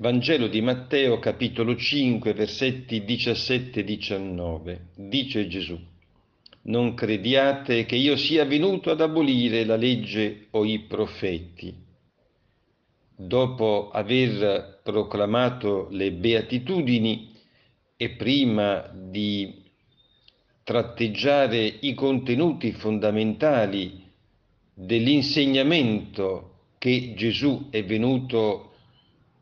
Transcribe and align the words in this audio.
Vangelo 0.00 0.46
di 0.46 0.60
Matteo 0.60 1.18
capitolo 1.18 1.74
5 1.74 2.32
versetti 2.32 3.00
17-19. 3.00 4.78
Dice 4.94 5.48
Gesù, 5.48 5.76
non 6.62 6.94
crediate 6.94 7.84
che 7.84 7.96
io 7.96 8.16
sia 8.16 8.44
venuto 8.44 8.92
ad 8.92 9.00
abolire 9.00 9.64
la 9.64 9.74
legge 9.74 10.46
o 10.50 10.64
i 10.64 10.82
profeti. 10.82 11.74
Dopo 13.16 13.90
aver 13.90 14.78
proclamato 14.84 15.88
le 15.90 16.12
beatitudini 16.12 17.32
e 17.96 18.10
prima 18.10 18.88
di 18.94 19.64
tratteggiare 20.62 21.64
i 21.80 21.94
contenuti 21.94 22.70
fondamentali 22.70 24.00
dell'insegnamento 24.74 26.66
che 26.78 27.14
Gesù 27.16 27.66
è 27.70 27.82
venuto 27.82 28.62
a 28.62 28.76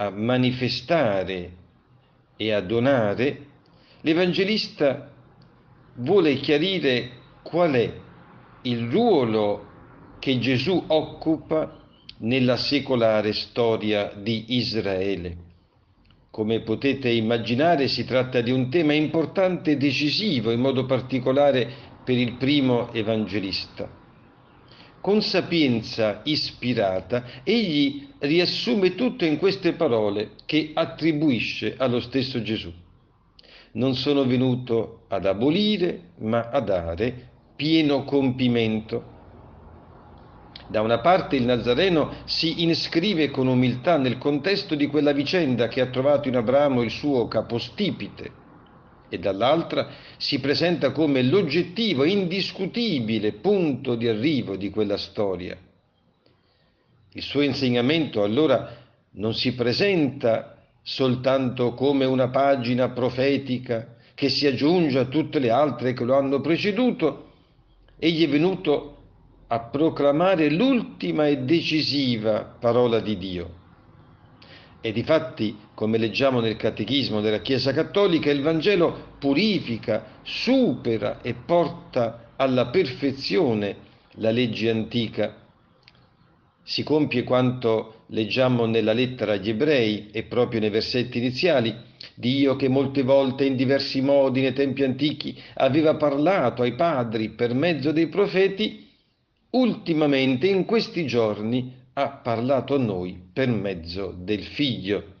a 0.00 0.10
manifestare 0.10 1.50
e 2.36 2.52
a 2.52 2.60
donare, 2.60 3.46
l'Evangelista 4.02 5.10
vuole 5.94 6.36
chiarire 6.36 7.10
qual 7.42 7.72
è 7.72 7.92
il 8.62 8.88
ruolo 8.90 9.66
che 10.20 10.38
Gesù 10.38 10.84
occupa 10.86 11.76
nella 12.18 12.56
secolare 12.56 13.32
storia 13.32 14.12
di 14.16 14.56
Israele. 14.56 15.46
Come 16.30 16.60
potete 16.60 17.08
immaginare 17.10 17.88
si 17.88 18.04
tratta 18.04 18.40
di 18.40 18.52
un 18.52 18.70
tema 18.70 18.92
importante 18.92 19.72
e 19.72 19.76
decisivo, 19.76 20.52
in 20.52 20.60
modo 20.60 20.84
particolare 20.86 21.68
per 22.04 22.16
il 22.16 22.34
primo 22.34 22.92
evangelista 22.92 23.98
con 25.08 25.22
sapienza 25.22 26.20
ispirata, 26.24 27.40
egli 27.42 28.08
riassume 28.18 28.94
tutto 28.94 29.24
in 29.24 29.38
queste 29.38 29.72
parole 29.72 30.32
che 30.44 30.72
attribuisce 30.74 31.76
allo 31.78 31.98
stesso 31.98 32.42
Gesù. 32.42 32.70
Non 33.72 33.94
sono 33.94 34.26
venuto 34.26 35.04
ad 35.08 35.24
abolire, 35.24 36.10
ma 36.18 36.50
a 36.50 36.60
dare 36.60 37.30
pieno 37.56 38.04
compimento. 38.04 39.02
Da 40.68 40.82
una 40.82 40.98
parte 40.98 41.36
il 41.36 41.44
Nazareno 41.44 42.16
si 42.26 42.68
iscrive 42.68 43.30
con 43.30 43.46
umiltà 43.46 43.96
nel 43.96 44.18
contesto 44.18 44.74
di 44.74 44.88
quella 44.88 45.12
vicenda 45.12 45.68
che 45.68 45.80
ha 45.80 45.86
trovato 45.86 46.28
in 46.28 46.36
Abramo 46.36 46.82
il 46.82 46.90
suo 46.90 47.28
capostipite, 47.28 48.30
e 49.08 49.18
dall'altra 49.18 49.88
si 50.16 50.38
presenta 50.40 50.92
come 50.92 51.22
l'oggettivo 51.22 52.04
indiscutibile 52.04 53.32
punto 53.32 53.94
di 53.94 54.08
arrivo 54.08 54.56
di 54.56 54.70
quella 54.70 54.96
storia. 54.96 55.56
Il 57.12 57.22
suo 57.22 57.40
insegnamento 57.40 58.22
allora 58.22 58.76
non 59.12 59.34
si 59.34 59.54
presenta 59.54 60.56
soltanto 60.82 61.74
come 61.74 62.04
una 62.04 62.28
pagina 62.28 62.90
profetica 62.90 63.96
che 64.14 64.28
si 64.28 64.46
aggiunge 64.46 64.98
a 64.98 65.04
tutte 65.06 65.38
le 65.38 65.50
altre 65.50 65.92
che 65.92 66.04
lo 66.04 66.16
hanno 66.16 66.40
preceduto, 66.40 67.32
egli 67.98 68.24
è 68.24 68.28
venuto 68.28 68.96
a 69.48 69.60
proclamare 69.60 70.50
l'ultima 70.50 71.26
e 71.26 71.38
decisiva 71.38 72.42
parola 72.42 73.00
di 73.00 73.16
Dio 73.16 73.58
e 74.80 74.92
difatti, 74.92 75.56
come 75.74 75.98
leggiamo 75.98 76.40
nel 76.40 76.56
Catechismo 76.56 77.20
della 77.20 77.40
Chiesa 77.40 77.72
Cattolica, 77.72 78.30
il 78.30 78.42
Vangelo 78.42 79.16
purifica, 79.18 80.20
supera 80.22 81.20
e 81.20 81.34
porta 81.34 82.32
alla 82.36 82.66
perfezione 82.66 83.76
la 84.12 84.30
legge 84.30 84.70
antica. 84.70 85.34
Si 86.62 86.82
compie 86.84 87.24
quanto 87.24 88.04
leggiamo 88.08 88.66
nella 88.66 88.92
lettera 88.92 89.32
agli 89.32 89.48
ebrei 89.48 90.10
e 90.12 90.22
proprio 90.24 90.60
nei 90.60 90.70
versetti 90.70 91.18
iniziali, 91.18 91.86
Dio 92.14 92.56
che 92.56 92.68
molte 92.68 93.02
volte 93.02 93.44
in 93.44 93.56
diversi 93.56 94.00
modi 94.00 94.40
nei 94.40 94.52
tempi 94.52 94.84
antichi 94.84 95.40
aveva 95.54 95.96
parlato 95.96 96.62
ai 96.62 96.74
padri 96.74 97.30
per 97.30 97.54
mezzo 97.54 97.90
dei 97.90 98.08
profeti, 98.08 98.88
ultimamente 99.50 100.46
in 100.46 100.64
questi 100.64 101.06
giorni 101.06 101.74
ha 102.00 102.10
parlato 102.10 102.76
a 102.76 102.78
noi 102.78 103.20
per 103.32 103.48
mezzo 103.48 104.14
del 104.16 104.44
figlio. 104.44 105.16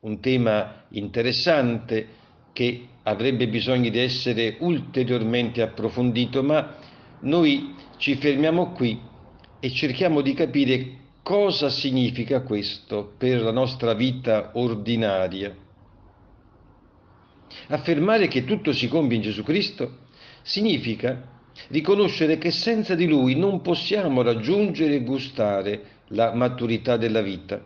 Un 0.00 0.18
tema 0.18 0.86
interessante 0.88 2.08
che 2.52 2.88
avrebbe 3.04 3.46
bisogno 3.46 3.88
di 3.88 4.00
essere 4.00 4.56
ulteriormente 4.58 5.62
approfondito, 5.62 6.42
ma 6.42 6.76
noi 7.20 7.76
ci 7.98 8.16
fermiamo 8.16 8.72
qui 8.72 9.00
e 9.60 9.70
cerchiamo 9.70 10.22
di 10.22 10.34
capire 10.34 10.96
cosa 11.22 11.68
significa 11.68 12.42
questo 12.42 13.14
per 13.16 13.40
la 13.40 13.52
nostra 13.52 13.94
vita 13.94 14.50
ordinaria. 14.54 15.54
Affermare 17.68 18.26
che 18.26 18.42
tutto 18.42 18.72
si 18.72 18.88
compie 18.88 19.18
in 19.18 19.22
Gesù 19.22 19.44
Cristo 19.44 19.98
significa 20.42 21.39
riconoscere 21.68 22.38
che 22.38 22.50
senza 22.50 22.94
di 22.94 23.06
lui 23.06 23.36
non 23.36 23.60
possiamo 23.60 24.22
raggiungere 24.22 24.94
e 24.94 25.02
gustare 25.02 25.82
la 26.08 26.34
maturità 26.34 26.96
della 26.96 27.22
vita. 27.22 27.62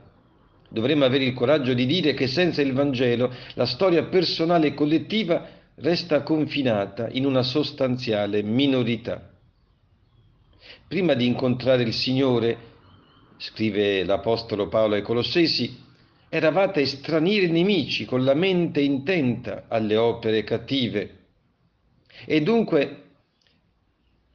Dovremmo 0.69 1.05
avere 1.05 1.25
il 1.25 1.35
coraggio 1.35 1.73
di 1.73 1.87
dire 1.87 2.15
che 2.15 2.27
senza 2.27 2.61
il 2.61 2.73
Vangelo 2.73 3.33
la 3.55 3.67
storia 3.67 4.05
personale 4.05 4.69
e 4.69 4.75
collettiva 4.75 5.47
resta 5.77 6.23
confinata 6.23 7.09
in 7.11 7.27
una 7.27 7.43
sostanziale 7.43 8.43
minorità. 8.43 9.31
Prima 10.87 11.15
di 11.15 11.27
incontrare 11.27 11.83
il 11.83 11.93
Signore, 11.93 12.57
scrive 13.37 14.05
l'Apostolo 14.05 14.69
Paolo 14.69 14.95
ai 14.95 15.03
Colossesi, 15.03 15.83
eravate 16.29 16.85
stranieri 16.87 17.51
nemici 17.51 18.05
con 18.05 18.25
la 18.25 18.35
mente 18.35 18.81
intenta 18.81 19.67
alle 19.69 19.97
opere 19.97 20.43
cattive. 20.43 21.19
E 22.27 22.43
dunque 22.43 23.04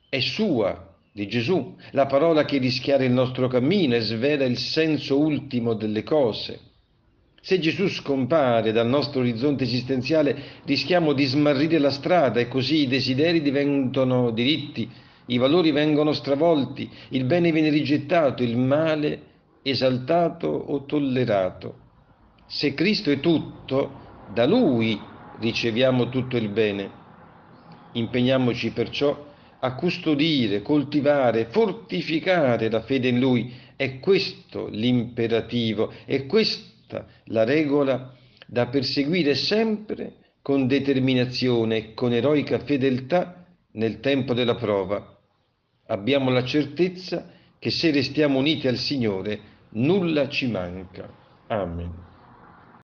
è 0.09 0.20
sua, 0.20 0.88
di 1.12 1.28
Gesù, 1.28 1.75
la 1.92 2.08
parola 2.08 2.44
che 2.46 2.58
rischiara 2.58 3.03
il 3.03 3.12
nostro 3.12 3.47
cammino 3.47 3.96
e 3.96 4.02
svela 4.02 4.46
il 4.46 4.58
senso 4.58 5.20
ultimo 5.20 5.74
delle 5.75 6.03
cose. 6.03 6.59
Se 7.42 7.59
Gesù 7.59 7.88
scompare 7.88 8.72
dal 8.72 8.88
nostro 8.88 9.22
orizzonte 9.22 9.64
esistenziale, 9.64 10.36
rischiamo 10.66 11.14
di 11.14 11.25
smarrire 11.25 11.78
la 11.78 11.92
strada 11.92 12.40
e 12.40 12.48
così 12.48 12.81
i 12.81 12.88
desideri 12.88 13.42
diventano 13.42 14.31
diritti, 14.31 14.90
i 15.28 15.38
valori 15.38 15.72
vengono 15.72 16.12
stravolti, 16.12 16.90
il 17.09 17.25
bene 17.25 17.52
viene 17.52 17.69
rigettato, 17.69 18.44
il 18.44 18.58
male 18.58 19.22
esaltato 19.62 20.48
o 20.48 20.86
tollerato. 20.86 21.75
Se 22.48 22.74
Cristo 22.74 23.12
è 23.12 23.19
tutto, 23.19 24.08
da 24.34 24.46
Lui 24.46 25.00
riceviamo 25.40 26.09
tutto 26.09 26.36
il 26.36 26.50
bene. 26.50 26.98
Impegniamoci 27.94 28.72
perciò 28.72 29.28
a 29.59 29.75
custodire, 29.75 30.62
coltivare, 30.62 31.46
fortificare 31.46 32.70
la 32.70 32.81
fede 32.81 33.09
in 33.09 33.20
Lui. 33.20 33.53
È 33.75 34.00
questo 34.00 34.68
l'imperativo, 34.68 35.94
è 36.06 36.25
questa 36.25 37.06
la 37.25 37.44
regola 37.44 38.14
da 38.46 38.68
perseguire 38.68 39.36
sempre 39.36 40.16
con 40.42 40.68
determinazione 40.68 41.78
e 41.78 41.94
con 41.94 42.14
eroica 42.14 42.59
fedeltà 42.59 43.46
nel 43.74 44.00
tempo 44.00 44.34
della 44.34 44.56
prova. 44.56 45.18
Abbiamo 45.88 46.30
la 46.31 46.44
certezza 46.44 47.31
che 47.59 47.69
se 47.69 47.92
restiamo 47.92 48.40
uniti 48.40 48.68
al 48.68 48.78
Signore 48.78 49.40
nulla 49.72 50.28
ci 50.30 50.48
manca. 50.48 51.09
Amen. 51.48 52.09